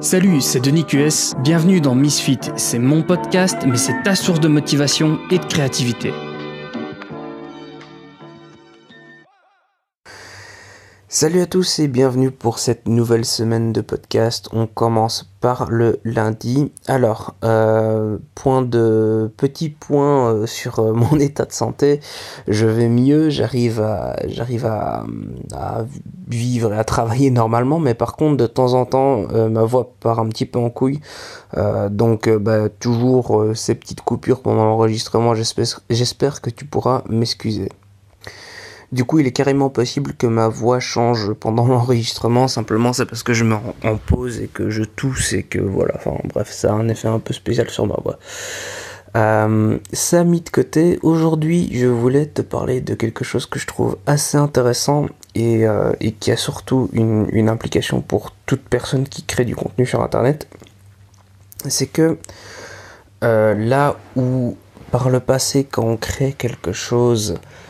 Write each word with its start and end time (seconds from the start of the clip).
Salut, 0.00 0.42
c'est 0.42 0.60
Denis 0.60 0.84
QS, 0.84 1.34
bienvenue 1.42 1.80
dans 1.80 1.94
Misfit, 1.94 2.38
c'est 2.56 2.78
mon 2.78 3.02
podcast 3.02 3.56
mais 3.66 3.78
c'est 3.78 4.02
ta 4.02 4.14
source 4.14 4.40
de 4.40 4.48
motivation 4.48 5.18
et 5.30 5.38
de 5.38 5.44
créativité. 5.46 6.12
Salut 11.18 11.40
à 11.40 11.46
tous 11.46 11.78
et 11.78 11.88
bienvenue 11.88 12.30
pour 12.30 12.58
cette 12.58 12.86
nouvelle 12.86 13.24
semaine 13.24 13.72
de 13.72 13.80
podcast. 13.80 14.50
On 14.52 14.66
commence 14.66 15.26
par 15.40 15.70
le 15.70 15.98
lundi. 16.04 16.70
Alors, 16.88 17.36
euh, 17.42 18.18
point 18.34 18.60
de 18.60 19.32
petit 19.38 19.70
point 19.70 20.34
euh, 20.34 20.46
sur 20.46 20.78
euh, 20.78 20.92
mon 20.94 21.18
état 21.18 21.46
de 21.46 21.52
santé. 21.52 22.00
Je 22.48 22.66
vais 22.66 22.90
mieux, 22.90 23.30
j'arrive 23.30 23.80
à 23.80 24.16
j'arrive 24.26 24.66
à, 24.66 25.06
vivre 26.28 26.74
et 26.74 26.76
à 26.76 26.84
travailler 26.84 27.30
normalement, 27.30 27.78
mais 27.78 27.94
par 27.94 28.14
contre 28.16 28.36
de 28.36 28.46
temps 28.46 28.74
en 28.74 28.84
temps 28.84 29.22
ma 29.48 29.64
voix 29.64 29.94
part 29.98 30.18
un 30.18 30.28
petit 30.28 30.44
peu 30.44 30.58
en 30.58 30.68
couille. 30.68 31.00
donc 31.90 32.28
bah, 32.28 32.68
toujours 32.68 33.42
ces 33.54 33.74
petites 33.74 34.02
coupures 34.02 34.42
pendant 34.42 34.66
l'enregistrement. 34.66 35.32
J'espère 35.34 36.42
que 36.42 36.50
tu 36.50 36.66
pourras 36.66 37.04
m'excuser. 37.08 37.70
Du 38.92 39.04
coup, 39.04 39.18
il 39.18 39.26
est 39.26 39.32
carrément 39.32 39.68
possible 39.68 40.12
que 40.14 40.26
ma 40.26 40.48
voix 40.48 40.80
change 40.80 41.32
pendant 41.32 41.66
l'enregistrement. 41.68 42.48
Simplement, 42.48 42.92
c'est 42.92 43.06
parce 43.06 43.22
que 43.22 43.34
je 43.34 43.44
me 43.44 43.54
rends 43.54 43.74
en 43.84 43.96
pause 43.96 44.40
et 44.40 44.48
que 44.48 44.70
je 44.70 44.84
tousse 44.84 45.32
et 45.32 45.42
que 45.42 45.58
voilà. 45.58 45.94
Enfin, 45.96 46.16
bref, 46.32 46.50
ça 46.50 46.70
a 46.70 46.74
un 46.74 46.88
effet 46.88 47.08
un 47.08 47.18
peu 47.18 47.34
spécial 47.34 47.68
sur 47.70 47.86
ma 47.86 47.96
voix. 48.02 48.18
Euh, 49.16 49.78
ça 49.92 50.24
mis 50.24 50.42
de 50.42 50.50
côté, 50.50 50.98
aujourd'hui 51.02 51.70
je 51.72 51.86
voulais 51.86 52.26
te 52.26 52.42
parler 52.42 52.82
de 52.82 52.94
quelque 52.94 53.24
chose 53.24 53.46
que 53.46 53.58
je 53.58 53.66
trouve 53.66 53.96
assez 54.04 54.36
intéressant 54.36 55.06
et, 55.34 55.66
euh, 55.66 55.92
qui 56.20 56.32
a 56.32 56.36
surtout 56.36 56.90
une, 56.92 57.48
implication 57.48 58.02
pour 58.02 58.32
toute 58.44 58.60
personne 58.60 59.08
qui 59.08 59.22
crée 59.22 59.46
du 59.46 59.56
contenu 59.56 59.86
sur 59.86 60.02
internet. 60.02 60.48
C'est 61.66 61.86
que 61.86 62.18
euh, 63.24 63.54
là 63.54 63.96
où 64.16 64.58
par 64.90 65.08
le 65.08 65.20
passé 65.20 65.64
quand 65.64 65.84
on 65.84 65.96
crée 65.96 66.34
quelque 66.34 66.72
chose 66.72 67.36
euh, 67.36 67.65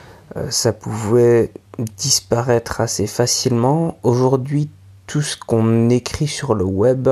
ça 0.51 0.73
pouvait 0.73 1.51
disparaître 1.97 2.81
assez 2.81 3.07
facilement. 3.07 3.99
Aujourd'hui, 4.03 4.71
tout 5.07 5.23
ce 5.23 5.37
qu'on 5.37 5.91
écrit 5.91 6.27
sur 6.27 6.55
le 6.55 6.65
web 6.65 7.09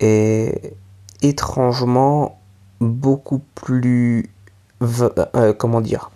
est 0.00 0.74
étrangement 1.22 2.40
beaucoup 2.80 3.40
plus... 3.54 4.30
Euh, 4.82 5.54
comment 5.56 5.80
dire 5.80 6.10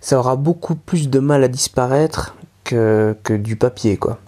Ça 0.00 0.18
aura 0.18 0.36
beaucoup 0.36 0.74
plus 0.74 1.10
de 1.10 1.18
mal 1.18 1.44
à 1.44 1.48
disparaître 1.48 2.34
que, 2.64 3.16
que 3.22 3.34
du 3.34 3.56
papier, 3.56 3.96
quoi. 3.96 4.18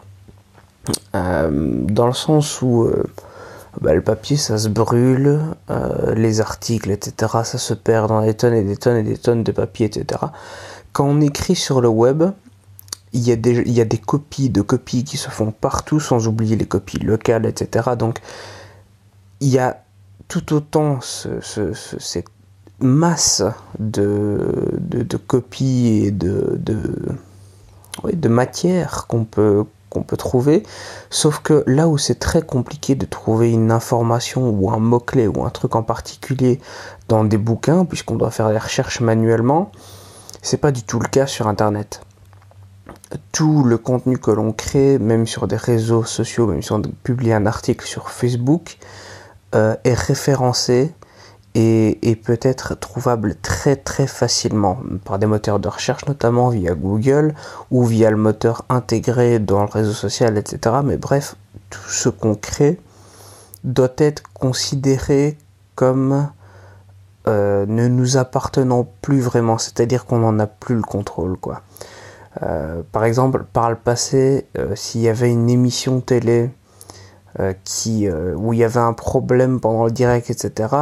Euh, 1.14 1.50
dans 1.84 2.06
le 2.06 2.12
sens 2.12 2.62
où 2.62 2.88
bah, 3.80 3.94
le 3.94 4.00
papier 4.00 4.36
ça 4.36 4.56
se 4.56 4.68
brûle, 4.68 5.40
les 6.14 6.40
articles, 6.40 6.90
etc., 6.90 7.32
ça 7.44 7.58
se 7.58 7.74
perd 7.74 8.08
dans 8.08 8.22
des 8.22 8.34
tonnes 8.34 8.54
et 8.54 8.62
des 8.62 8.76
tonnes 8.76 8.96
et 8.96 9.02
des 9.02 9.18
tonnes 9.18 9.42
de 9.42 9.52
papier, 9.52 9.86
etc 9.86 10.18
quand 10.98 11.06
on 11.06 11.20
écrit 11.20 11.54
sur 11.54 11.80
le 11.80 11.86
web, 11.86 12.24
il 13.12 13.20
y, 13.20 13.30
a 13.30 13.36
des, 13.36 13.98
copies 13.98 14.50
de 14.50 14.62
copies 14.62 15.04
qui 15.04 15.16
se 15.16 15.30
font 15.30 15.52
partout, 15.52 16.00
sans 16.00 16.26
oublier 16.26 16.56
les 16.56 16.66
copies 16.66 16.98
locales, 16.98 17.46
etc. 17.46 17.90
Donc, 17.96 18.18
il 19.38 19.46
y 19.46 19.60
a 19.60 19.80
tout 20.26 20.52
autant 20.52 20.98
cette 21.00 22.26
masse 22.80 23.44
de, 23.78 25.16
copies 25.28 26.02
et 26.06 26.10
de, 26.10 26.58
de, 26.58 26.80
de 28.12 28.28
matière 28.28 29.06
qu'on 29.06 29.24
peut 29.24 29.66
trouver. 30.16 30.64
Sauf 31.10 31.38
que 31.38 31.62
là 31.68 31.86
où 31.86 31.96
c'est 31.96 32.18
très 32.18 32.42
compliqué 32.42 32.96
de 32.96 33.06
trouver 33.06 33.52
une 33.52 33.70
information 33.70 34.50
ou 34.50 34.68
un 34.72 34.80
mot-clé 34.80 35.28
ou 35.28 35.44
un 35.44 35.50
truc 35.50 35.76
en 35.76 35.84
particulier 35.84 36.58
dans 37.06 37.22
des 37.22 37.38
bouquins, 37.38 37.84
puisqu'on 37.84 38.16
doit 38.16 38.32
faire 38.32 38.50
des 38.50 38.58
recherches 38.58 39.00
manuellement, 39.00 39.70
c'est 40.42 40.56
pas 40.56 40.72
du 40.72 40.82
tout 40.82 41.00
le 41.00 41.08
cas 41.08 41.26
sur 41.26 41.48
Internet. 41.48 42.02
Tout 43.32 43.64
le 43.64 43.78
contenu 43.78 44.18
que 44.18 44.30
l'on 44.30 44.52
crée, 44.52 44.98
même 44.98 45.26
sur 45.26 45.48
des 45.48 45.56
réseaux 45.56 46.04
sociaux, 46.04 46.46
même 46.46 46.62
si 46.62 46.72
on 46.72 46.82
publie 46.82 47.32
un 47.32 47.46
article 47.46 47.86
sur 47.86 48.10
Facebook, 48.10 48.78
euh, 49.54 49.76
est 49.84 49.94
référencé 49.94 50.92
et, 51.54 52.16
peut 52.22 52.38
être 52.42 52.74
trouvable 52.78 53.34
très 53.36 53.74
très 53.74 54.06
facilement 54.06 54.78
par 55.04 55.18
des 55.18 55.26
moteurs 55.26 55.58
de 55.58 55.68
recherche, 55.68 56.06
notamment 56.06 56.50
via 56.50 56.74
Google 56.74 57.34
ou 57.70 57.84
via 57.84 58.10
le 58.10 58.16
moteur 58.16 58.64
intégré 58.68 59.38
dans 59.38 59.62
le 59.62 59.68
réseau 59.68 59.92
social, 59.92 60.38
etc. 60.38 60.76
Mais 60.84 60.96
bref, 60.96 61.36
tout 61.70 61.88
ce 61.88 62.08
qu'on 62.08 62.34
crée 62.34 62.78
doit 63.64 63.92
être 63.98 64.22
considéré 64.34 65.36
comme 65.74 66.28
euh, 67.26 67.66
ne 67.66 67.88
nous 67.88 68.16
appartenant 68.16 68.88
plus 69.02 69.20
vraiment, 69.20 69.58
c'est-à-dire 69.58 70.06
qu'on 70.06 70.18
n'en 70.18 70.38
a 70.38 70.46
plus 70.46 70.76
le 70.76 70.82
contrôle, 70.82 71.36
quoi. 71.36 71.62
Euh, 72.42 72.82
par 72.92 73.04
exemple, 73.04 73.44
par 73.52 73.70
le 73.70 73.76
passé, 73.76 74.46
euh, 74.56 74.74
s'il 74.76 75.00
y 75.00 75.08
avait 75.08 75.30
une 75.30 75.50
émission 75.50 76.00
télé 76.00 76.50
qui, 77.62 78.08
où 78.10 78.52
il 78.52 78.58
y 78.58 78.64
avait 78.64 78.80
un 78.80 78.94
problème 78.94 79.60
pendant 79.60 79.84
le 79.84 79.92
direct, 79.92 80.28
etc., 80.28 80.74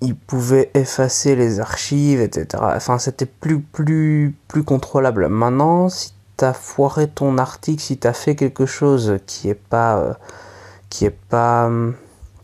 il 0.00 0.16
pouvait 0.16 0.70
effacer 0.72 1.36
les 1.36 1.60
archives, 1.60 2.22
etc. 2.22 2.62
Enfin, 2.74 2.98
c'était 2.98 3.26
plus, 3.26 3.60
plus, 3.60 4.34
plus 4.48 4.62
contrôlable. 4.62 5.28
Maintenant, 5.28 5.90
si 5.90 6.14
tu 6.38 6.46
as 6.46 6.54
foiré 6.54 7.08
ton 7.08 7.36
article, 7.36 7.82
si 7.82 7.98
tu 7.98 8.06
as 8.08 8.14
fait 8.14 8.36
quelque 8.36 8.64
chose 8.64 9.18
qui 9.26 9.50
est 9.50 9.54
pas, 9.54 10.16
qui 10.88 11.04
est 11.04 11.18
pas, 11.28 11.68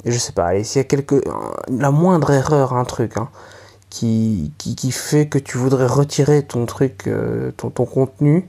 je 0.05 0.19
sais 0.19 0.33
pas, 0.33 0.47
allez, 0.47 0.65
s'il 0.65 0.81
y 0.81 0.85
a 0.85 0.85
quelque, 0.85 1.23
la 1.69 1.91
moindre 1.91 2.31
erreur, 2.31 2.75
un 2.75 2.85
truc, 2.85 3.17
hein, 3.17 3.29
qui, 3.91 4.53
qui, 4.59 4.93
fait 4.93 5.29
que 5.29 5.39
tu 5.39 5.59
voudrais 5.59 5.87
retirer 5.87 6.45
ton 6.45 6.65
truc, 6.65 7.09
euh, 7.09 7.51
ton, 7.57 7.71
ton 7.71 7.85
contenu, 7.85 8.49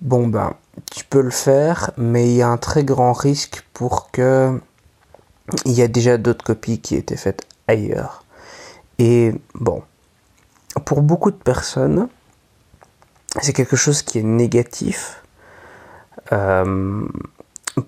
bon 0.00 0.26
ben, 0.26 0.54
tu 0.90 1.04
peux 1.04 1.20
le 1.20 1.30
faire, 1.30 1.92
mais 1.96 2.28
il 2.28 2.36
y 2.36 2.42
a 2.42 2.48
un 2.48 2.56
très 2.56 2.84
grand 2.84 3.12
risque 3.12 3.64
pour 3.72 4.10
que 4.10 4.60
il 5.64 5.72
y 5.72 5.82
a 5.82 5.88
déjà 5.88 6.16
d'autres 6.16 6.44
copies 6.44 6.80
qui 6.80 6.96
étaient 6.96 7.16
faites 7.16 7.46
ailleurs. 7.68 8.24
Et 8.98 9.32
bon, 9.54 9.82
pour 10.84 11.02
beaucoup 11.02 11.30
de 11.30 11.36
personnes, 11.36 12.08
c'est 13.40 13.52
quelque 13.52 13.76
chose 13.76 14.02
qui 14.02 14.18
est 14.18 14.24
négatif. 14.24 15.22
Euh, 16.32 17.06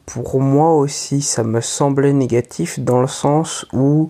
pour 0.06 0.41
moi 0.41 0.75
aussi, 0.75 1.22
ça 1.22 1.43
me 1.43 1.60
semblait 1.60 2.12
négatif 2.12 2.78
dans 2.78 3.00
le 3.00 3.06
sens 3.06 3.66
où 3.72 4.09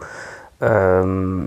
euh, 0.63 1.47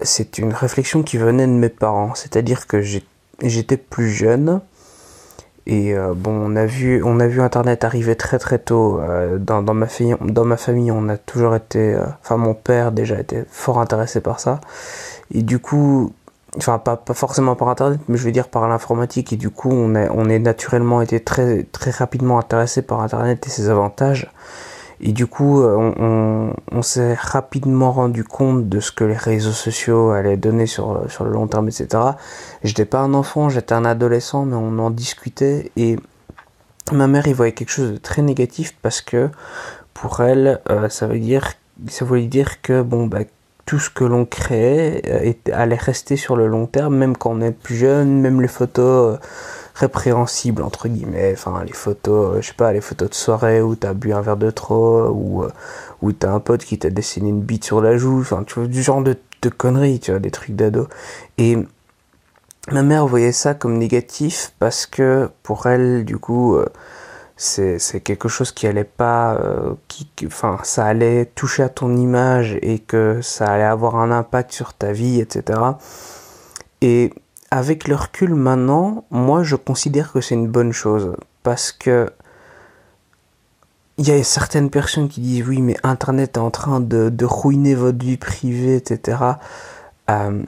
c'est 0.00 0.38
une 0.38 0.52
réflexion 0.52 1.02
qui 1.02 1.18
venait 1.18 1.46
de 1.46 1.52
mes 1.52 1.68
parents. 1.68 2.14
C'est-à-dire 2.14 2.66
que 2.66 2.80
j'étais 2.80 3.76
plus 3.76 4.10
jeune 4.10 4.60
et 5.66 5.96
euh, 5.96 6.12
bon, 6.14 6.32
on 6.32 6.56
a 6.56 6.66
vu, 6.66 7.02
on 7.04 7.20
a 7.20 7.26
vu 7.26 7.40
Internet 7.40 7.84
arriver 7.84 8.16
très 8.16 8.38
très 8.38 8.58
tôt 8.58 9.00
euh, 9.00 9.38
dans, 9.38 9.62
dans, 9.62 9.72
ma 9.72 9.86
famille. 9.86 10.16
Dans 10.20 10.44
ma 10.44 10.58
famille, 10.58 10.90
on 10.90 11.08
a 11.08 11.16
toujours 11.16 11.54
été, 11.54 11.96
enfin 12.20 12.36
mon 12.36 12.54
père 12.54 12.92
déjà 12.92 13.18
était 13.18 13.44
fort 13.48 13.80
intéressé 13.80 14.20
par 14.20 14.40
ça. 14.40 14.60
Et 15.30 15.42
du 15.42 15.58
coup, 15.58 16.12
enfin 16.56 16.78
pas, 16.78 16.96
pas, 16.96 17.14
forcément 17.14 17.56
par 17.56 17.68
internet 17.68 18.00
mais 18.08 18.16
je 18.16 18.24
veux 18.24 18.32
dire 18.32 18.48
par 18.48 18.68
l'informatique. 18.68 19.32
Et 19.32 19.36
du 19.36 19.50
coup 19.50 19.70
on 19.70 19.94
est 19.94 20.08
on 20.10 20.28
est 20.28 20.38
naturellement 20.38 21.02
été 21.02 21.20
très 21.20 21.64
très 21.64 21.90
rapidement 21.90 22.38
intéressé 22.38 22.82
par 22.82 23.00
internet 23.00 23.46
et 23.46 23.50
ses 23.50 23.68
avantages. 23.68 24.30
Et 25.00 25.12
du 25.12 25.26
coup 25.26 25.62
euh, 25.62 25.92
on, 25.98 26.54
on, 26.70 26.82
s'est 26.82 27.14
rapidement 27.14 27.92
rendu 27.92 28.24
compte 28.24 28.68
de 28.68 28.80
ce 28.80 28.92
que 28.92 29.04
les 29.04 29.16
réseaux 29.16 29.52
sociaux 29.52 30.10
allaient 30.10 30.36
donner 30.36 30.66
sur 30.66 31.10
sur 31.10 31.24
le 31.24 31.30
long 31.32 31.46
terme 31.48 31.68
etc 31.68 31.88
j'étais 32.62 32.84
pas 32.84 33.00
un 33.00 33.12
enfant 33.12 33.48
j'étais 33.48 33.74
un 33.74 33.84
adolescent 33.84 34.44
mais 34.44 34.56
on 34.56 34.78
en 34.78 34.90
discutait. 34.90 35.72
Et 35.76 35.96
ma 36.92 37.06
mère 37.06 37.26
y 37.26 37.32
voyait 37.32 37.52
quelque 37.52 37.70
chose 37.70 37.92
de 37.92 37.96
très 37.96 38.22
négatif 38.22 38.76
parce 38.82 39.00
que 39.00 39.30
pour 39.94 40.20
elle 40.20 40.60
euh, 40.70 40.88
ça 40.88 41.06
veut 41.06 41.18
dire 41.18 41.54
ça 41.88 42.04
voulait 42.04 42.26
dire 42.26 42.62
que 42.62 42.82
bon 42.82 43.06
bah 43.06 43.20
tout 43.66 43.78
ce 43.78 43.90
que 43.90 44.04
l'on 44.04 44.24
crée 44.24 45.02
euh, 45.06 45.32
allait 45.52 45.76
rester 45.76 46.16
sur 46.16 46.36
le 46.36 46.46
long 46.46 46.66
terme, 46.66 46.96
même 46.96 47.16
quand 47.16 47.30
on 47.30 47.40
est 47.40 47.50
plus 47.50 47.76
jeune, 47.76 48.20
même 48.20 48.40
les 48.40 48.48
photos 48.48 49.14
euh, 49.14 49.26
répréhensibles 49.74 50.62
entre 50.62 50.88
guillemets, 50.88 51.32
enfin 51.32 51.64
les 51.64 51.72
photos, 51.72 52.36
euh, 52.36 52.40
je 52.42 52.48
sais 52.48 52.54
pas, 52.54 52.72
les 52.72 52.80
photos 52.80 53.10
de 53.10 53.14
soirée 53.14 53.62
où 53.62 53.74
t'as 53.74 53.94
bu 53.94 54.12
un 54.12 54.20
verre 54.20 54.36
de 54.36 54.50
trop, 54.50 55.08
ou 55.08 55.44
où 56.02 56.12
t'as 56.12 56.32
un 56.32 56.40
pote 56.40 56.64
qui 56.64 56.78
t'a 56.78 56.90
dessiné 56.90 57.30
une 57.30 57.40
bite 57.40 57.64
sur 57.64 57.80
la 57.80 57.96
joue, 57.96 58.20
enfin 58.20 58.44
tu 58.46 58.54
vois 58.54 58.68
du 58.68 58.82
genre 58.82 59.02
de, 59.02 59.16
de 59.42 59.48
conneries, 59.48 60.00
tu 60.00 60.10
vois, 60.10 60.20
des 60.20 60.30
trucs 60.30 60.54
d'ado. 60.54 60.88
Et 61.38 61.56
ma 62.70 62.82
mère 62.82 63.06
voyait 63.06 63.32
ça 63.32 63.54
comme 63.54 63.78
négatif 63.78 64.52
parce 64.58 64.86
que 64.86 65.30
pour 65.42 65.66
elle, 65.66 66.04
du 66.04 66.18
coup, 66.18 66.58
c'est 67.36 68.00
quelque 68.00 68.28
chose 68.28 68.52
qui 68.52 68.66
allait 68.66 68.84
pas 68.84 69.34
euh, 69.34 69.74
qui 69.88 70.08
enfin 70.26 70.58
ça 70.62 70.86
allait 70.86 71.26
toucher 71.26 71.64
à 71.64 71.68
ton 71.68 71.96
image 71.96 72.56
et 72.62 72.78
que 72.78 73.20
ça 73.22 73.46
allait 73.46 73.64
avoir 73.64 73.96
un 73.96 74.12
impact 74.12 74.52
sur 74.52 74.72
ta 74.72 74.92
vie 74.92 75.20
etc 75.20 75.58
et 76.80 77.12
avec 77.50 77.88
le 77.88 77.96
recul 77.96 78.34
maintenant 78.34 79.04
moi 79.10 79.42
je 79.42 79.56
considère 79.56 80.12
que 80.12 80.20
c'est 80.20 80.36
une 80.36 80.48
bonne 80.48 80.72
chose 80.72 81.16
parce 81.42 81.72
que 81.72 82.08
il 83.96 84.08
y 84.08 84.10
a 84.10 84.22
certaines 84.24 84.70
personnes 84.70 85.08
qui 85.08 85.20
disent 85.20 85.46
oui, 85.46 85.62
mais 85.62 85.76
Internet 85.82 86.36
est 86.36 86.40
en 86.40 86.50
train 86.50 86.80
de, 86.80 87.10
de 87.10 87.24
ruiner 87.24 87.74
votre 87.74 88.04
vie 88.04 88.16
privée, 88.16 88.76
etc. 88.76 89.18
Euh, 90.10 90.42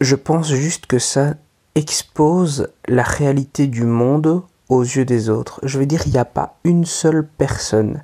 je 0.00 0.16
pense 0.16 0.48
juste 0.48 0.86
que 0.86 0.98
ça 0.98 1.34
expose 1.74 2.70
la 2.88 3.02
réalité 3.02 3.66
du 3.66 3.84
monde 3.84 4.42
aux 4.68 4.82
yeux 4.82 5.04
des 5.04 5.28
autres. 5.30 5.60
Je 5.62 5.78
veux 5.78 5.86
dire, 5.86 6.02
il 6.06 6.12
n'y 6.12 6.18
a 6.18 6.24
pas 6.24 6.56
une 6.64 6.84
seule 6.84 7.26
personne 7.26 8.02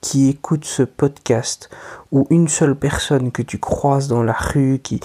qui 0.00 0.28
écoute 0.28 0.64
ce 0.64 0.82
podcast 0.82 1.70
ou 2.12 2.26
une 2.30 2.48
seule 2.48 2.76
personne 2.76 3.32
que 3.32 3.42
tu 3.42 3.58
croises 3.58 4.08
dans 4.08 4.22
la 4.22 4.32
rue 4.32 4.80
qui, 4.82 5.00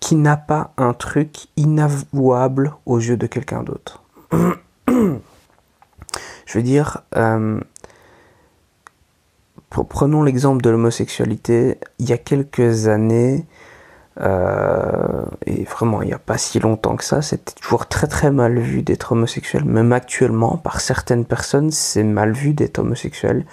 qui 0.00 0.16
n'a 0.16 0.36
pas 0.36 0.72
un 0.76 0.92
truc 0.92 1.46
inavouable 1.56 2.74
aux 2.86 2.98
yeux 2.98 3.16
de 3.16 3.26
quelqu'un 3.26 3.62
d'autre. 3.62 4.02
Je 6.46 6.58
veux 6.58 6.62
dire, 6.62 7.02
euh, 7.16 7.60
prenons 9.70 10.22
l'exemple 10.22 10.62
de 10.62 10.70
l'homosexualité. 10.70 11.78
Il 11.98 12.08
y 12.08 12.12
a 12.12 12.18
quelques 12.18 12.88
années, 12.88 13.44
euh, 14.20 15.24
et 15.44 15.64
vraiment 15.64 16.02
il 16.02 16.08
n'y 16.08 16.14
a 16.14 16.18
pas 16.18 16.38
si 16.38 16.58
longtemps 16.58 16.96
que 16.96 17.04
ça, 17.04 17.22
c'était 17.22 17.52
toujours 17.52 17.86
très 17.86 18.06
très 18.06 18.30
mal 18.30 18.58
vu 18.58 18.82
d'être 18.82 19.12
homosexuel. 19.12 19.64
Même 19.64 19.92
actuellement, 19.92 20.56
par 20.56 20.80
certaines 20.80 21.24
personnes, 21.24 21.70
c'est 21.70 22.04
mal 22.04 22.32
vu 22.32 22.54
d'être 22.54 22.78
homosexuel. 22.78 23.44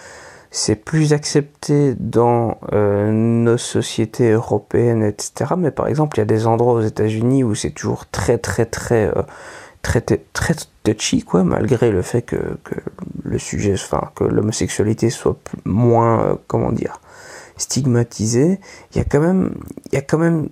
C'est 0.51 0.75
plus 0.75 1.13
accepté 1.13 1.95
dans 1.97 2.59
euh, 2.73 3.11
nos 3.11 3.57
sociétés 3.57 4.31
européennes, 4.31 5.03
etc. 5.03 5.53
Mais 5.57 5.71
par 5.71 5.87
exemple, 5.87 6.17
il 6.17 6.21
y 6.21 6.23
a 6.23 6.25
des 6.25 6.45
endroits 6.45 6.73
aux 6.73 6.81
États-Unis 6.81 7.43
où 7.43 7.55
c'est 7.55 7.71
toujours 7.71 8.05
très 8.07 8.37
très 8.37 8.65
très 8.65 9.11
très 9.83 10.01
très 10.01 10.55
touchy 10.83 11.21
quoi 11.21 11.43
malgré 11.43 11.91
le 11.91 12.01
fait 12.01 12.23
que, 12.23 12.57
que 12.63 12.75
le 13.23 13.37
sujet 13.37 13.73
enfin 13.73 14.09
que 14.15 14.23
l'homosexualité 14.23 15.09
soit 15.09 15.37
moins 15.65 16.21
euh, 16.21 16.35
comment 16.47 16.71
dire 16.71 16.99
stigmatisée 17.57 18.59
il 18.91 18.97
y 18.97 19.01
a 19.01 19.03
quand 19.03 19.19
même 19.19 19.55
il 19.91 19.95
y 19.95 19.97
a 19.97 20.01
quand 20.01 20.17
même 20.17 20.49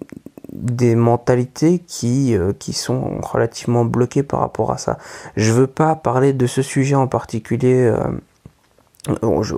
des 0.52 0.96
mentalités 0.96 1.80
qui 1.80 2.36
euh, 2.36 2.54
qui 2.54 2.74
sont 2.74 3.22
relativement 3.22 3.86
bloquées 3.86 4.24
par 4.24 4.42
rapport 4.42 4.72
à 4.72 4.78
ça. 4.78 4.98
Je 5.38 5.52
veux 5.54 5.68
pas 5.68 5.96
parler 5.96 6.34
de 6.34 6.46
ce 6.48 6.62
sujet 6.62 6.96
en 6.96 7.08
particulier 7.08 7.92
euh, 7.92 7.98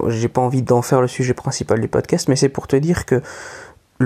j'ai 0.09 0.29
pas 0.29 0.41
envie 0.41 0.61
d'en 0.61 0.81
faire 0.81 1.01
le 1.01 1.07
sujet 1.07 1.33
principal 1.33 1.81
du 1.81 1.87
podcast 1.87 2.29
mais 2.29 2.35
c'est 2.35 2.49
pour 2.49 2.67
te 2.67 2.75
dire 2.75 3.05
que 3.05 3.21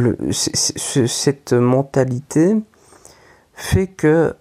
cette 0.02 1.54
mentalité 1.54 2.56
fait 3.54 3.88
que 3.88 4.36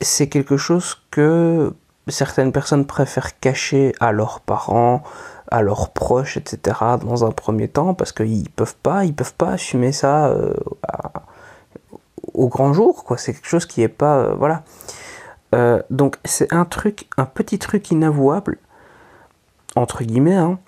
c'est 0.00 0.28
quelque 0.28 0.56
chose 0.56 1.02
que 1.10 1.74
certaines 2.08 2.52
personnes 2.52 2.86
préfèrent 2.86 3.38
cacher 3.38 3.94
à 4.00 4.12
leurs 4.12 4.40
parents, 4.40 5.02
à 5.50 5.62
leurs 5.62 5.90
proches, 5.90 6.36
etc. 6.36 6.78
dans 7.02 7.24
un 7.24 7.30
premier 7.32 7.68
temps 7.68 7.94
parce 7.94 8.12
qu'ils 8.12 8.48
peuvent 8.50 8.76
pas, 8.76 9.04
ils 9.04 9.14
peuvent 9.14 9.34
pas 9.34 9.50
assumer 9.50 9.92
ça 9.92 10.28
euh, 10.28 10.54
au 12.34 12.48
grand 12.48 12.72
jour, 12.72 13.04
quoi. 13.04 13.16
C'est 13.18 13.34
quelque 13.34 13.48
chose 13.48 13.66
qui 13.66 13.82
est 13.82 13.88
pas, 13.88 14.18
euh, 14.18 14.34
voilà. 14.34 14.62
Euh, 15.54 15.82
donc 15.90 16.16
c'est 16.24 16.52
un 16.52 16.64
truc, 16.64 17.08
un 17.16 17.26
petit 17.26 17.58
truc 17.58 17.90
inavouable 17.90 18.58
entre 19.76 20.04
guillemets, 20.04 20.36
hein, 20.36 20.58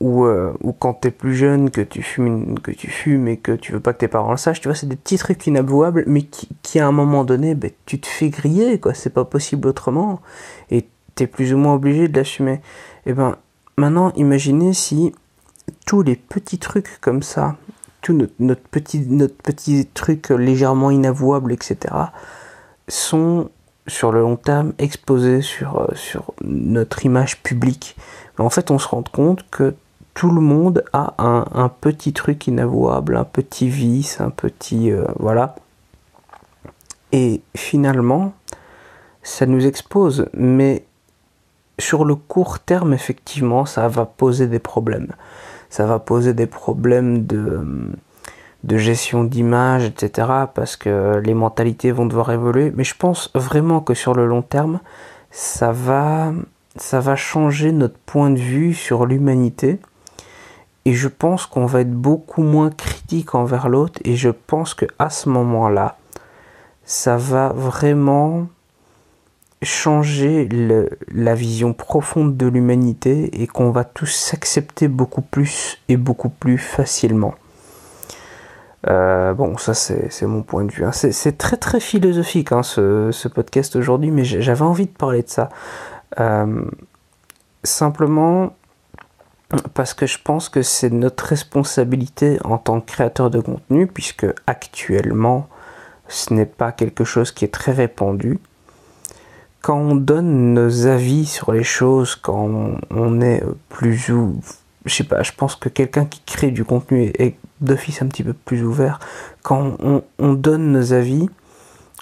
ou, 0.00 0.26
ou 0.26 0.72
quand 0.72 0.94
t'es 0.94 1.10
plus 1.10 1.34
jeune, 1.34 1.70
que 1.70 1.82
tu 1.82 2.02
fumes, 2.02 2.58
que 2.58 2.70
tu 2.70 2.90
fumes 2.90 3.28
et 3.28 3.36
que 3.36 3.52
tu 3.52 3.72
veux 3.72 3.80
pas 3.80 3.92
que 3.92 3.98
tes 3.98 4.08
parents 4.08 4.30
le 4.30 4.38
sachent, 4.38 4.60
tu 4.60 4.68
vois, 4.68 4.74
c'est 4.74 4.88
des 4.88 4.96
petits 4.96 5.18
trucs 5.18 5.46
inavouables, 5.46 6.04
mais 6.06 6.22
qui, 6.22 6.48
qui 6.62 6.80
à 6.80 6.86
un 6.86 6.92
moment 6.92 7.24
donné, 7.24 7.54
ben, 7.54 7.70
tu 7.84 8.00
te 8.00 8.06
fais 8.06 8.30
griller, 8.30 8.80
quoi, 8.80 8.94
c'est 8.94 9.10
pas 9.10 9.26
possible 9.26 9.68
autrement, 9.68 10.20
et 10.70 10.88
t'es 11.14 11.26
plus 11.26 11.52
ou 11.52 11.58
moins 11.58 11.74
obligé 11.74 12.08
de 12.08 12.16
l'assumer. 12.16 12.60
Et 13.06 13.10
eh 13.10 13.12
ben, 13.12 13.36
maintenant, 13.76 14.12
imaginez 14.16 14.72
si 14.72 15.14
tous 15.86 16.02
les 16.02 16.16
petits 16.16 16.58
trucs 16.58 17.00
comme 17.00 17.22
ça, 17.22 17.56
tout 18.02 18.28
notre, 18.38 18.62
petit, 18.62 19.00
notre 19.00 19.34
petit 19.34 19.86
truc 19.86 20.28
légèrement 20.30 20.90
inavouable, 20.90 21.52
etc., 21.52 21.94
sont 22.88 23.50
sur 23.86 24.12
le 24.12 24.20
long 24.20 24.36
terme 24.36 24.72
exposés 24.78 25.42
sur, 25.42 25.80
euh, 25.80 25.94
sur 25.94 26.34
notre 26.42 27.04
image 27.06 27.42
publique 27.42 27.96
en 28.40 28.50
fait, 28.50 28.70
on 28.70 28.78
se 28.78 28.88
rend 28.88 29.02
compte 29.02 29.44
que 29.50 29.74
tout 30.14 30.30
le 30.30 30.40
monde 30.40 30.84
a 30.92 31.14
un, 31.18 31.68
petit 31.68 32.12
truc 32.12 32.46
inavouable, 32.46 33.16
un 33.16 33.24
petit 33.24 33.68
vice, 33.68 34.20
un 34.20 34.30
petit... 34.30 34.90
Euh, 34.90 35.04
voilà. 35.18 35.54
Et 37.12 37.42
finalement, 37.56 38.32
ça 39.22 39.46
nous 39.46 39.66
expose. 39.66 40.28
Mais 40.34 40.84
sur 41.80 42.04
le 42.04 42.14
court 42.14 42.60
terme, 42.60 42.92
effectivement, 42.92 43.64
ça 43.64 43.88
va 43.88 44.06
poser 44.06 44.46
des 44.46 44.58
problèmes. 44.58 45.08
Ça 45.68 45.86
va 45.86 45.98
poser 45.98 46.34
des 46.34 46.46
problèmes 46.46 47.26
de, 47.26 47.90
de 48.64 48.76
gestion 48.76 49.24
d'image, 49.24 49.84
etc. 49.84 50.28
Parce 50.54 50.76
que 50.76 51.20
les 51.24 51.34
mentalités 51.34 51.92
vont 51.92 52.06
devoir 52.06 52.32
évoluer. 52.32 52.72
Mais 52.74 52.84
je 52.84 52.94
pense 52.96 53.30
vraiment 53.34 53.80
que 53.80 53.94
sur 53.94 54.14
le 54.14 54.26
long 54.26 54.42
terme, 54.42 54.80
ça 55.30 55.72
va 55.72 56.32
ça 56.76 57.00
va 57.00 57.16
changer 57.16 57.72
notre 57.72 57.98
point 57.98 58.30
de 58.30 58.38
vue 58.38 58.74
sur 58.74 59.06
l'humanité. 59.06 59.80
Et 60.84 60.94
je 60.94 61.08
pense 61.08 61.46
qu'on 61.46 61.66
va 61.66 61.82
être 61.82 61.92
beaucoup 61.92 62.42
moins 62.42 62.70
critique 62.70 63.34
envers 63.34 63.68
l'autre. 63.68 64.00
Et 64.04 64.16
je 64.16 64.30
pense 64.30 64.74
que 64.74 64.86
à 64.98 65.10
ce 65.10 65.28
moment-là, 65.28 65.96
ça 66.84 67.16
va 67.16 67.50
vraiment 67.50 68.46
changer 69.62 70.48
la 71.12 71.34
vision 71.34 71.74
profonde 71.74 72.36
de 72.36 72.46
l'humanité 72.46 73.42
et 73.42 73.46
qu'on 73.46 73.70
va 73.70 73.84
tous 73.84 74.06
s'accepter 74.06 74.88
beaucoup 74.88 75.20
plus 75.20 75.78
et 75.88 75.96
beaucoup 75.96 76.30
plus 76.30 76.56
facilement. 76.56 77.34
Euh, 78.88 79.34
bon, 79.34 79.58
ça 79.58 79.74
c'est 79.74 80.22
mon 80.22 80.42
point 80.42 80.64
de 80.64 80.72
vue. 80.72 80.84
Hein. 80.84 80.92
C'est 80.92 81.36
très 81.36 81.58
très 81.58 81.80
philosophique 81.80 82.52
hein, 82.52 82.62
ce, 82.62 83.10
ce, 83.12 83.28
podcast 83.28 83.76
aujourd'hui, 83.76 84.10
mais 84.10 84.24
j'avais 84.24 84.62
envie 84.62 84.86
de 84.86 84.92
parler 84.92 85.22
de 85.22 85.28
ça. 85.28 85.50
Euh, 86.18 86.64
simplement 87.62 88.54
parce 89.74 89.94
que 89.94 90.06
je 90.06 90.18
pense 90.22 90.48
que 90.48 90.62
c'est 90.62 90.90
notre 90.90 91.24
responsabilité 91.26 92.38
en 92.44 92.56
tant 92.56 92.80
que 92.80 92.86
créateur 92.86 93.30
de 93.30 93.40
contenu, 93.40 93.86
puisque 93.86 94.26
actuellement 94.46 95.48
ce 96.08 96.32
n'est 96.32 96.46
pas 96.46 96.72
quelque 96.72 97.04
chose 97.04 97.32
qui 97.32 97.44
est 97.44 97.52
très 97.52 97.72
répandu. 97.72 98.38
Quand 99.62 99.76
on 99.76 99.94
donne 99.94 100.54
nos 100.54 100.86
avis 100.86 101.26
sur 101.26 101.52
les 101.52 101.64
choses, 101.64 102.14
quand 102.16 102.78
on 102.90 103.20
est 103.20 103.42
plus 103.68 104.10
ou 104.10 104.40
je 104.86 104.94
sais 104.94 105.04
pas, 105.04 105.22
je 105.22 105.32
pense 105.32 105.56
que 105.56 105.68
quelqu'un 105.68 106.06
qui 106.06 106.20
crée 106.24 106.50
du 106.50 106.64
contenu 106.64 107.12
est 107.18 107.36
d'office 107.60 108.00
un 108.02 108.06
petit 108.06 108.24
peu 108.24 108.32
plus 108.32 108.64
ouvert. 108.64 108.98
Quand 109.42 109.76
on, 109.80 110.02
on 110.18 110.32
donne 110.32 110.72
nos 110.72 110.92
avis, 110.92 111.28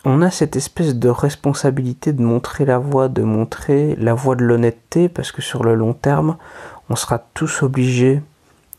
on 0.05 0.23
a 0.23 0.31
cette 0.31 0.55
espèce 0.55 0.95
de 0.95 1.09
responsabilité 1.09 2.13
de 2.13 2.23
montrer 2.23 2.65
la 2.65 2.79
voie, 2.79 3.09
de 3.09 3.23
montrer 3.23 3.97
la 3.97 4.15
voie 4.15 4.37
de 4.37 4.45
l'honnêteté, 4.45 5.09
parce 5.09 5.33
que 5.33 5.43
sur 5.43 5.65
le 5.65 5.75
long 5.75 5.93
terme, 5.93 6.37
on 6.89 6.97
sera 6.97 7.19
tous 7.35 7.63
obligés 7.63 8.23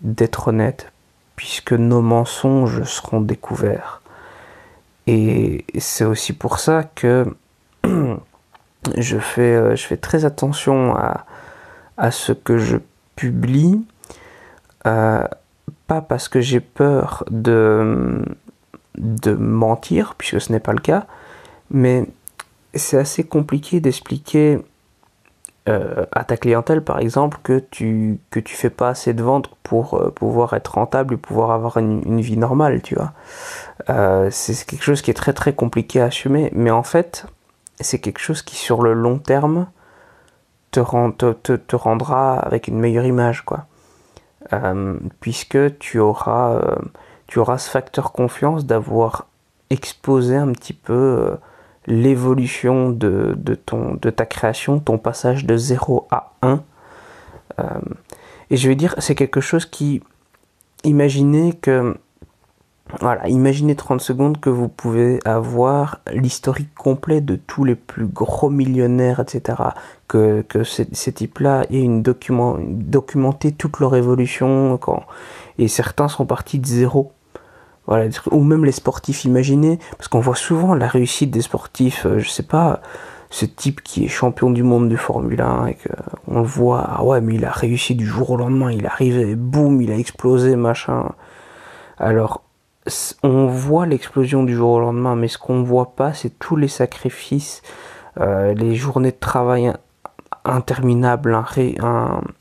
d'être 0.02 0.48
honnêtes, 0.48 0.92
puisque 1.36 1.74
nos 1.74 2.02
mensonges 2.02 2.84
seront 2.84 3.22
découverts. 3.22 4.02
Et 5.08 5.66
c'est 5.78 6.06
aussi 6.06 6.34
pour 6.34 6.60
ça 6.60 6.84
que 6.84 7.26
je 8.98 9.18
fais, 9.18 9.42
euh, 9.42 9.76
je 9.76 9.86
fais 9.86 9.98
très 9.98 10.26
attention 10.26 10.96
à, 10.96 11.26
à 11.98 12.12
ce 12.12 12.32
que 12.32 12.58
je 12.58 12.78
publie, 13.16 13.86
euh, 14.88 15.24
pas 15.88 16.02
parce 16.02 16.30
que 16.30 16.40
j'ai 16.42 16.60
peur 16.60 17.24
de, 17.30 18.24
de 18.98 19.34
mentir, 19.34 20.16
puisque 20.18 20.42
ce 20.42 20.52
n'est 20.52 20.60
pas 20.60 20.74
le 20.74 20.80
cas, 20.80 21.06
mais 21.72 22.06
c'est 22.74 22.98
assez 22.98 23.24
compliqué 23.24 23.80
d'expliquer 23.82 24.60
euh, 25.68 26.06
à 26.12 26.24
ta 26.24 26.38
clientèle, 26.38 26.84
par 26.84 27.00
exemple, 27.00 27.40
que 27.44 27.60
tu 27.60 28.20
que 28.30 28.40
tu 28.40 28.56
fais 28.56 28.70
pas 28.70 28.90
assez 28.90 29.14
de 29.14 29.22
ventes 29.22 29.50
pour 29.64 30.14
pouvoir 30.14 30.54
être 30.54 30.76
rentable 30.76 31.16
et 31.16 31.18
pouvoir 31.18 31.52
avoir 31.52 31.78
une, 31.78 32.22
vie 32.22 32.38
normale, 32.38 32.82
tu 32.82 32.96
vois. 32.96 33.12
C'est 34.32 34.66
quelque 34.66 34.84
chose 34.84 35.02
qui 35.02 35.12
est 35.12 35.16
très 35.16 35.34
très 35.34 35.54
compliqué 35.54 36.02
à 36.02 36.06
assumer, 36.06 36.50
mais 36.54 36.72
en 36.72 36.84
fait, 36.84 37.26
c'est 37.80 38.00
quelque 38.00 38.20
chose 38.20 38.42
qui 38.42 38.56
sur 38.56 38.82
le 38.82 38.94
long 38.94 39.20
terme 39.20 39.68
te, 40.72 40.80
rend, 40.80 41.12
te, 41.12 41.34
te, 41.34 41.76
rendra 41.76 42.38
avec 42.38 42.68
une 42.68 42.80
meilleure 42.80 43.06
image, 43.06 43.44
quoi. 43.44 43.66
puisque 45.20 45.78
tu 45.80 46.00
auras 46.00 46.62
tu 47.30 47.38
auras 47.38 47.60
ce 47.60 47.70
facteur 47.70 48.12
confiance 48.12 48.66
d'avoir 48.66 49.28
exposé 49.70 50.36
un 50.36 50.52
petit 50.52 50.74
peu 50.74 50.94
euh, 50.94 51.36
l'évolution 51.86 52.90
de, 52.90 53.36
ton, 53.68 53.94
de 53.94 54.10
ta 54.10 54.26
création, 54.26 54.80
ton 54.80 54.98
passage 54.98 55.46
de 55.46 55.56
0 55.56 56.08
à 56.10 56.34
1. 56.42 56.64
Euh, 57.60 57.64
et 58.50 58.58
je 58.58 58.68
vais 58.68 58.74
dire, 58.76 58.96
c'est 58.98 59.14
quelque 59.14 59.42
chose 59.42 59.68
qui, 59.68 60.02
imaginez 60.84 61.54
que, 61.54 61.96
voilà, 63.00 63.28
imaginez 63.28 63.76
30 63.76 64.02
secondes 64.02 64.40
que 64.40 64.50
vous 64.50 64.68
pouvez 64.68 65.20
avoir 65.24 66.00
l'historique 66.12 66.74
complet 66.74 67.22
de 67.22 67.36
tous 67.36 67.64
les 67.64 67.76
plus 67.76 68.08
gros 68.08 68.50
millionnaires, 68.50 69.20
etc., 69.20 69.62
que, 70.08 70.42
que 70.42 70.64
ces, 70.64 70.86
types-là 70.86 71.66
aient 71.70 71.82
une 71.82 72.02
document, 72.02 72.58
documenté 72.60 73.52
toute 73.52 73.80
leur 73.80 73.96
évolution 73.96 74.78
quand, 74.78 75.04
et 75.60 75.68
certains 75.68 76.08
sont 76.08 76.26
partis 76.26 76.58
de 76.58 76.66
zéro. 76.66 77.12
Voilà, 77.86 78.10
ou 78.32 78.44
même 78.44 78.66
les 78.66 78.72
sportifs 78.72 79.24
imaginés, 79.24 79.80
parce 79.98 80.08
qu'on 80.08 80.20
voit 80.20 80.36
souvent 80.36 80.74
la 80.76 80.88
réussite 80.88 81.32
des 81.32 81.42
sportifs, 81.42 82.06
euh, 82.06 82.20
je 82.20 82.30
sais 82.30 82.44
pas, 82.44 82.82
ce 83.32 83.46
type 83.46 83.82
qui 83.82 84.06
est 84.06 84.08
champion 84.08 84.50
du 84.50 84.64
monde 84.64 84.90
de 84.90 84.96
Formule 84.96 85.42
1 85.42 85.68
et 85.68 85.76
qu'on 85.76 86.40
le 86.42 86.46
voit, 86.46 86.88
ah 86.88 87.04
ouais, 87.04 87.22
mais 87.22 87.36
il 87.36 87.46
a 87.46 87.52
réussi 87.52 87.96
du 87.96 88.06
jour 88.06 88.32
au 88.32 88.38
lendemain, 88.38 88.72
il 88.72 88.86
arrive 88.86 89.18
et 89.18 89.36
boum, 89.36 89.82
il 89.82 89.92
a 89.92 89.96
explosé, 89.96 90.56
machin. 90.56 91.12
Alors, 91.98 92.44
on 93.24 93.48
voit 93.48 93.86
l'explosion 93.86 94.44
du 94.44 94.56
jour 94.56 94.72
au 94.72 94.80
lendemain, 94.80 95.16
mais 95.16 95.28
ce 95.28 95.38
qu'on 95.38 95.64
voit 95.64 95.96
pas, 95.96 96.14
c'est 96.14 96.38
tous 96.40 96.56
les 96.56 96.68
sacrifices, 96.68 97.62
euh, 98.20 98.54
les 98.54 98.76
journées 98.76 99.12
de 99.12 99.20
travail 99.20 99.74
interminables, 100.46 101.38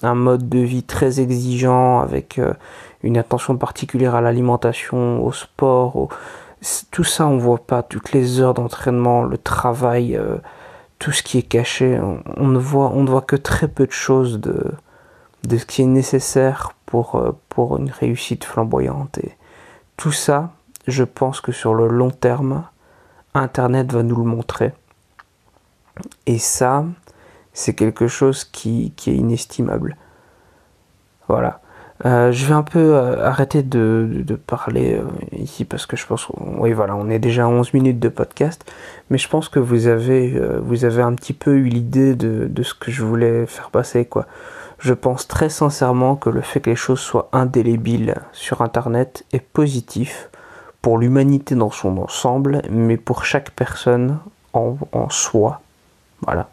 un, 0.03 0.15
mode 0.15 0.49
de 0.49 0.61
vie 0.61 0.83
très 0.83 1.21
exigeant 1.21 2.01
avec 2.01 2.39
euh, 2.39 2.53
une 3.03 3.19
attention 3.19 3.57
particulière 3.57 4.15
à 4.15 4.21
l'alimentation, 4.21 5.25
au 5.25 5.33
sport, 5.33 6.09
tout 6.91 7.05
ça 7.05 7.27
on 7.27 7.39
voit 7.39 7.65
pas, 7.67 7.83
toutes 7.83 8.13
les 8.13 8.41
heures 8.41 8.55
d'entraînement, 8.55 9.23
le 9.23 9.39
travail, 9.39 10.17
euh, 10.17 10.37
tout 10.99 11.13
ce 11.13 11.23
qui 11.23 11.39
est 11.39 11.43
caché, 11.43 12.01
on, 12.37 12.49
ne 12.49 12.59
voit, 12.59 13.23
que 13.23 13.37
très 13.37 13.69
peu 13.69 13.87
de 13.87 13.93
choses 13.93 14.41
de, 14.41 14.73
ce 15.57 15.65
qui 15.65 15.83
est 15.83 15.87
nécessaire 15.87 16.73
pour, 16.87 17.21
une 17.77 17.91
réussite 17.91 18.45
flamboyante 18.45 19.19
tout 19.99 20.13
ça, 20.13 20.53
je 20.87 21.05
pense 21.05 21.43
que 21.43 21.53
sur 21.53 21.75
le 21.75 21.89
long 21.89 22.11
terme, 22.11 22.65
Internet 23.35 23.93
va 23.93 24.03
nous 24.03 24.17
le 24.17 24.25
montrer. 24.25 24.73
Et 26.25 26.39
ça, 26.39 26.87
c'est 27.53 27.75
quelque 27.75 28.07
chose 28.07 28.45
qui, 28.45 28.95
est 29.07 29.11
inestimable. 29.11 29.97
Voilà. 31.27 31.61
Euh, 32.05 32.31
je 32.31 32.47
vais 32.47 32.55
un 32.55 32.63
peu 32.63 32.95
euh, 32.95 33.27
arrêter 33.27 33.65
de, 33.65 34.25
parler 34.47 34.95
euh, 34.95 35.05
ici 35.33 35.65
parce 35.65 35.85
que 35.85 35.97
je 35.97 36.07
pense 36.07 36.29
oui 36.39 36.73
voilà 36.73 36.95
on 36.95 37.11
est 37.11 37.19
déjà 37.19 37.47
à 37.47 37.49
11 37.49 37.75
minutes 37.75 37.99
de 37.99 38.09
podcast 38.09 38.65
mais 39.11 39.19
je 39.19 39.29
pense 39.29 39.49
que 39.49 39.59
vous 39.59 39.89
avez 39.89 41.03
un 41.03 41.15
petit 41.15 41.33
peu 41.33 41.57
eu 41.57 41.65
l'idée 41.65 42.15
de, 42.15 42.47
de, 42.49 42.63
ce 42.63 42.73
que 42.73 42.93
je 42.93 43.03
voulais 43.03 43.47
faire 43.47 43.71
passer 43.71 44.05
quoi 44.05 44.29
je 44.79 44.95
pense 44.95 45.27
très 45.27 45.49
sincèrement 45.49 46.17
que 46.17 46.31
le 46.31 46.41
fait 46.41 46.61
que 46.61 46.71
les 46.71 46.77
choses 46.77 47.01
soient 47.01 47.29
indélébiles 47.33 48.15
sur 48.33 48.63
Internet 48.63 49.25
est 49.33 49.41
positif 49.41 50.31
pour 50.83 50.99
l'humanité 50.99 51.55
dans 51.55 51.71
son 51.71 51.99
ensemble, 51.99 52.63
mais 52.71 52.97
pour 52.97 53.25
chaque 53.25 53.51
personne 53.51 54.19
en, 54.53 54.77
soi. 55.11 55.61
Voilà. 56.23 56.49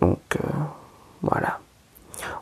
Donc, 0.00 0.18
euh, 0.36 0.48
voilà. 1.22 1.58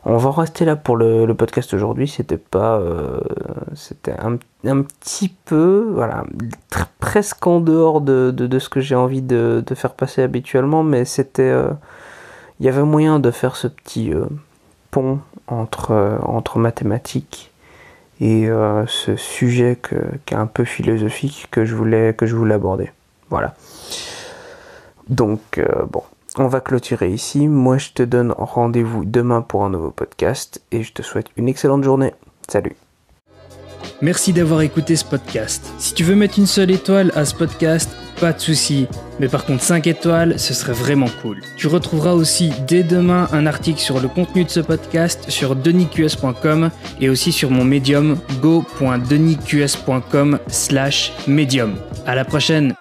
On 0.05 0.17
va 0.17 0.31
rester 0.31 0.65
là 0.65 0.75
pour 0.75 0.97
le, 0.97 1.31
podcast 1.33 1.73
aujourd'hui. 1.73 2.07
C'était 2.07 2.37
pas, 2.37 2.77
euh, 2.79 3.19
c'était 3.75 4.15
un, 4.19 4.37
petit 4.81 5.29
peu, 5.29 5.91
voilà, 5.93 6.23
presque 6.99 7.45
en 7.45 7.59
dehors 7.59 8.01
de, 8.01 8.59
ce 8.59 8.69
que 8.69 8.79
j'ai 8.79 8.95
envie 8.95 9.21
de, 9.21 9.63
faire 9.75 9.93
passer 9.93 10.23
habituellement, 10.23 10.83
mais 10.83 11.05
c'était, 11.05 11.43
euh, 11.43 11.69
il 12.59 12.65
y 12.65 12.69
avait 12.69 12.83
moyen 12.83 13.19
de 13.19 13.31
faire 13.31 13.55
ce 13.55 13.67
petit 13.67 14.11
pont 14.91 15.19
entre, 15.47 15.91
euh, 15.91 16.17
entre 16.19 16.59
mathématiques 16.59 17.51
et 18.19 18.47
euh, 18.47 18.85
ce 18.87 19.15
sujet 19.15 19.77
que, 19.81 19.95
qui 20.25 20.35
est 20.35 20.37
un 20.37 20.45
peu 20.45 20.63
philosophique 20.63 21.47
que 21.49 21.65
je 21.65 21.75
voulais, 21.75 22.13
que 22.13 22.25
je 22.27 22.35
voulais 22.35 22.53
aborder. 22.53 22.91
Voilà. 23.29 23.55
Donc, 25.09 25.57
euh, 25.57 25.85
bon, 25.89 26.03
on 26.37 26.47
va 26.47 26.59
clôturer 26.61 27.11
ici. 27.11 27.47
Moi, 27.47 27.77
je 27.77 27.89
te 27.91 28.03
donne 28.03 28.33
rendez-vous 28.37 29.05
demain 29.05 29.41
pour 29.41 29.65
un 29.65 29.69
nouveau 29.69 29.89
podcast 29.89 30.61
et 30.71 30.83
je 30.83 30.93
te 30.93 31.01
souhaite 31.01 31.27
une 31.35 31.49
excellente 31.49 31.83
journée. 31.83 32.13
Salut. 32.47 32.75
Merci 34.01 34.33
d'avoir 34.33 34.61
écouté 34.61 34.95
ce 34.95 35.05
podcast. 35.05 35.73
Si 35.79 35.93
tu 35.93 36.03
veux 36.03 36.15
mettre 36.15 36.37
une 36.37 36.45
seule 36.45 36.71
étoile 36.71 37.11
à 37.15 37.25
ce 37.25 37.35
podcast, 37.35 37.89
pas 38.21 38.31
de 38.33 38.39
souci. 38.39 38.87
Mais 39.19 39.27
par 39.27 39.43
contre 39.45 39.63
5 39.63 39.87
étoiles, 39.87 40.39
ce 40.39 40.53
serait 40.53 40.73
vraiment 40.73 41.09
cool. 41.21 41.41
Tu 41.57 41.65
retrouveras 41.67 42.13
aussi 42.13 42.51
dès 42.67 42.83
demain 42.83 43.27
un 43.33 43.47
article 43.47 43.79
sur 43.79 43.99
le 43.99 44.07
contenu 44.07 44.45
de 44.45 44.49
ce 44.49 44.59
podcast 44.59 45.29
sur 45.29 45.55
denisqs.com 45.55 46.69
et 47.01 47.09
aussi 47.09 47.31
sur 47.31 47.49
mon 47.49 47.65
médium 47.65 48.19
go.denisqs.com 48.41 50.37
slash 50.47 51.13
médium. 51.27 51.75
À 52.05 52.13
la 52.13 52.23
prochaine 52.23 52.75